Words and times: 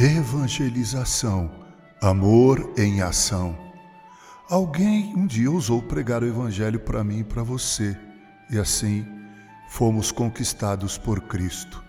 Evangelização, 0.00 1.50
amor 2.00 2.72
em 2.78 3.02
ação. 3.02 3.58
Alguém 4.48 5.12
um 5.16 5.26
dia 5.26 5.50
ousou 5.50 5.82
pregar 5.82 6.22
o 6.22 6.26
Evangelho 6.26 6.78
para 6.78 7.02
mim 7.02 7.18
e 7.18 7.24
para 7.24 7.42
você, 7.42 7.98
e 8.48 8.60
assim 8.60 9.04
fomos 9.68 10.12
conquistados 10.12 10.96
por 10.96 11.22
Cristo. 11.22 11.82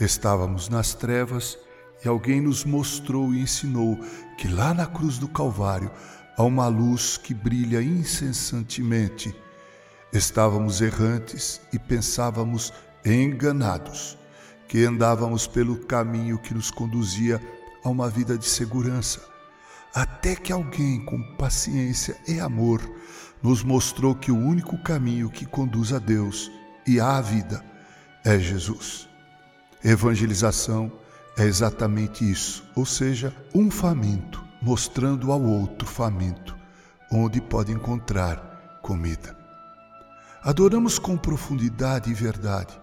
Estávamos 0.00 0.70
nas 0.70 0.94
trevas 0.94 1.58
e 2.02 2.08
alguém 2.08 2.40
nos 2.40 2.64
mostrou 2.64 3.34
e 3.34 3.42
ensinou 3.42 3.98
que 4.38 4.48
lá 4.48 4.72
na 4.72 4.86
cruz 4.86 5.18
do 5.18 5.28
Calvário 5.28 5.90
há 6.34 6.42
uma 6.42 6.66
luz 6.68 7.18
que 7.18 7.34
brilha 7.34 7.82
incessantemente. 7.82 9.36
Estávamos 10.14 10.80
errantes 10.80 11.60
e 11.74 11.78
pensávamos 11.78 12.72
enganados 13.04 14.16
que 14.68 14.84
andávamos 14.84 15.46
pelo 15.46 15.78
caminho 15.78 16.38
que 16.38 16.52
nos 16.52 16.70
conduzia 16.70 17.40
a 17.82 17.88
uma 17.88 18.08
vida 18.10 18.36
de 18.36 18.44
segurança, 18.44 19.20
até 19.94 20.36
que 20.36 20.52
alguém 20.52 21.02
com 21.04 21.20
paciência 21.36 22.16
e 22.28 22.38
amor 22.38 22.80
nos 23.42 23.64
mostrou 23.64 24.14
que 24.14 24.30
o 24.30 24.36
único 24.36 24.76
caminho 24.82 25.30
que 25.30 25.46
conduz 25.46 25.92
a 25.92 25.98
Deus 25.98 26.50
e 26.86 27.00
à 27.00 27.18
vida 27.20 27.64
é 28.24 28.38
Jesus. 28.38 29.08
Evangelização 29.82 30.92
é 31.36 31.44
exatamente 31.44 32.30
isso, 32.30 32.68
ou 32.76 32.84
seja, 32.84 33.34
um 33.54 33.70
faminto 33.70 34.44
mostrando 34.60 35.32
ao 35.32 35.40
outro 35.40 35.88
faminto 35.88 36.56
onde 37.10 37.40
pode 37.40 37.72
encontrar 37.72 38.80
comida. 38.82 39.34
Adoramos 40.42 40.98
com 40.98 41.16
profundidade 41.16 42.10
e 42.10 42.14
verdade 42.14 42.78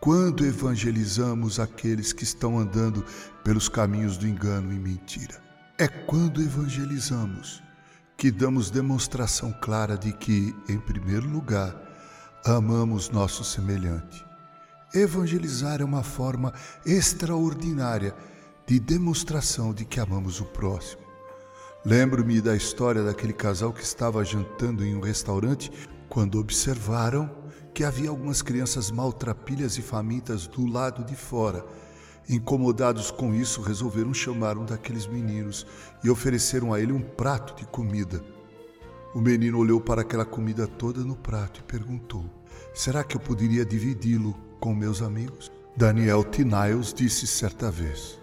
quando 0.00 0.44
evangelizamos 0.44 1.58
aqueles 1.58 2.12
que 2.12 2.24
estão 2.24 2.58
andando 2.58 3.04
pelos 3.42 3.68
caminhos 3.68 4.16
do 4.16 4.26
engano 4.26 4.72
e 4.72 4.78
mentira. 4.78 5.40
É 5.78 5.88
quando 5.88 6.40
evangelizamos 6.40 7.62
que 8.16 8.30
damos 8.30 8.70
demonstração 8.70 9.52
clara 9.60 9.96
de 9.96 10.12
que, 10.12 10.54
em 10.68 10.78
primeiro 10.78 11.28
lugar, 11.28 11.74
amamos 12.44 13.10
nosso 13.10 13.44
semelhante. 13.44 14.24
Evangelizar 14.94 15.80
é 15.80 15.84
uma 15.84 16.02
forma 16.02 16.54
extraordinária 16.84 18.14
de 18.66 18.80
demonstração 18.80 19.74
de 19.74 19.84
que 19.84 20.00
amamos 20.00 20.40
o 20.40 20.44
próximo. 20.44 21.02
Lembro-me 21.84 22.40
da 22.40 22.56
história 22.56 23.02
daquele 23.02 23.32
casal 23.32 23.72
que 23.72 23.82
estava 23.82 24.24
jantando 24.24 24.84
em 24.84 24.96
um 24.96 25.00
restaurante 25.00 25.70
quando 26.08 26.40
observaram 26.40 27.30
que 27.76 27.84
havia 27.84 28.08
algumas 28.08 28.40
crianças 28.40 28.90
maltrapilhas 28.90 29.76
e 29.76 29.82
famintas 29.82 30.46
do 30.46 30.64
lado 30.64 31.04
de 31.04 31.14
fora. 31.14 31.62
Incomodados 32.26 33.10
com 33.10 33.34
isso, 33.34 33.60
resolveram 33.60 34.14
chamar 34.14 34.56
um 34.56 34.64
daqueles 34.64 35.06
meninos 35.06 35.66
e 36.02 36.08
ofereceram 36.08 36.72
a 36.72 36.80
ele 36.80 36.94
um 36.94 37.02
prato 37.02 37.54
de 37.54 37.66
comida. 37.66 38.24
O 39.14 39.20
menino 39.20 39.58
olhou 39.58 39.78
para 39.78 40.00
aquela 40.00 40.24
comida 40.24 40.66
toda 40.66 41.04
no 41.04 41.14
prato 41.14 41.60
e 41.60 41.64
perguntou: 41.64 42.24
Será 42.72 43.04
que 43.04 43.14
eu 43.14 43.20
poderia 43.20 43.62
dividi-lo 43.62 44.34
com 44.58 44.74
meus 44.74 45.02
amigos? 45.02 45.52
Daniel 45.76 46.24
Tiniles 46.24 46.94
disse 46.94 47.26
certa 47.26 47.70
vez: 47.70 48.18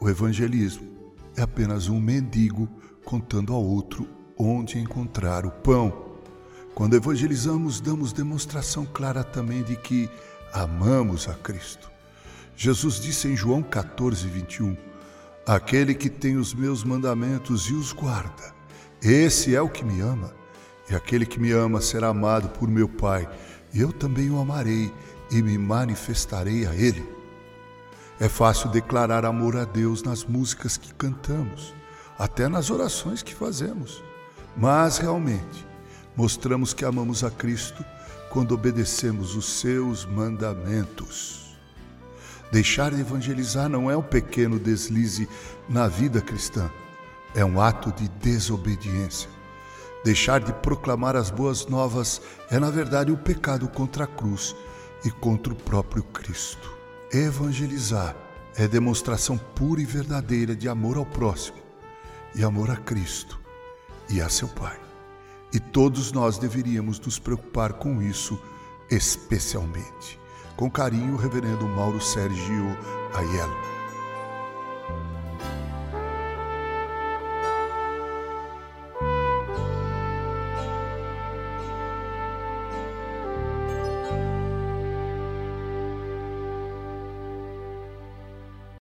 O 0.00 0.08
evangelismo 0.08 1.14
é 1.36 1.42
apenas 1.42 1.88
um 1.88 2.00
mendigo 2.00 2.68
contando 3.04 3.52
ao 3.52 3.64
outro 3.64 4.04
onde 4.36 4.80
encontrar 4.80 5.46
o 5.46 5.52
pão. 5.52 6.05
Quando 6.76 6.94
evangelizamos, 6.94 7.80
damos 7.80 8.12
demonstração 8.12 8.84
clara 8.84 9.24
também 9.24 9.62
de 9.62 9.76
que 9.76 10.10
amamos 10.52 11.26
a 11.26 11.32
Cristo. 11.32 11.90
Jesus 12.54 13.00
disse 13.00 13.28
em 13.28 13.34
João 13.34 13.62
14, 13.62 14.28
21: 14.28 14.76
Aquele 15.46 15.94
que 15.94 16.10
tem 16.10 16.36
os 16.36 16.52
meus 16.52 16.84
mandamentos 16.84 17.70
e 17.70 17.72
os 17.72 17.94
guarda, 17.94 18.54
esse 19.00 19.56
é 19.56 19.62
o 19.62 19.70
que 19.70 19.86
me 19.86 20.02
ama. 20.02 20.34
E 20.90 20.94
aquele 20.94 21.24
que 21.24 21.40
me 21.40 21.50
ama 21.50 21.80
será 21.80 22.08
amado 22.08 22.50
por 22.50 22.68
meu 22.68 22.90
Pai, 22.90 23.26
e 23.72 23.80
eu 23.80 23.90
também 23.90 24.30
o 24.30 24.38
amarei 24.38 24.92
e 25.30 25.40
me 25.40 25.56
manifestarei 25.56 26.66
a 26.66 26.74
ele. 26.74 27.10
É 28.20 28.28
fácil 28.28 28.68
declarar 28.68 29.24
amor 29.24 29.56
a 29.56 29.64
Deus 29.64 30.02
nas 30.02 30.24
músicas 30.26 30.76
que 30.76 30.92
cantamos, 30.92 31.74
até 32.18 32.48
nas 32.48 32.68
orações 32.68 33.22
que 33.22 33.34
fazemos, 33.34 34.04
mas 34.54 34.98
realmente 34.98 35.66
Mostramos 36.16 36.72
que 36.72 36.84
amamos 36.84 37.22
a 37.22 37.30
Cristo 37.30 37.84
quando 38.30 38.52
obedecemos 38.52 39.36
os 39.36 39.46
seus 39.60 40.04
mandamentos. 40.04 41.56
Deixar 42.50 42.92
de 42.94 43.00
evangelizar 43.00 43.68
não 43.68 43.90
é 43.90 43.96
um 43.96 44.02
pequeno 44.02 44.58
deslize 44.58 45.28
na 45.68 45.88
vida 45.88 46.20
cristã, 46.20 46.70
é 47.34 47.44
um 47.44 47.60
ato 47.60 47.92
de 47.92 48.08
desobediência. 48.08 49.28
Deixar 50.04 50.40
de 50.40 50.52
proclamar 50.52 51.16
as 51.16 51.30
boas 51.30 51.66
novas 51.66 52.22
é, 52.50 52.58
na 52.58 52.70
verdade, 52.70 53.10
um 53.10 53.16
pecado 53.16 53.68
contra 53.68 54.04
a 54.04 54.06
cruz 54.06 54.54
e 55.04 55.10
contra 55.10 55.52
o 55.52 55.56
próprio 55.56 56.02
Cristo. 56.04 56.72
Evangelizar 57.12 58.16
é 58.54 58.66
demonstração 58.66 59.36
pura 59.36 59.80
e 59.80 59.84
verdadeira 59.84 60.54
de 60.54 60.68
amor 60.68 60.96
ao 60.96 61.04
próximo 61.04 61.58
e 62.34 62.44
amor 62.44 62.70
a 62.70 62.76
Cristo 62.76 63.38
e 64.08 64.20
a 64.20 64.28
seu 64.28 64.48
Pai. 64.48 64.85
E 65.56 65.58
todos 65.58 66.12
nós 66.12 66.36
deveríamos 66.36 67.00
nos 67.00 67.18
preocupar 67.18 67.72
com 67.72 68.02
isso 68.02 68.38
especialmente. 68.90 70.20
Com 70.54 70.70
carinho, 70.70 71.16
Reverendo 71.16 71.66
Mauro 71.66 71.98
Sérgio 71.98 72.76
Aiello. 73.14 73.75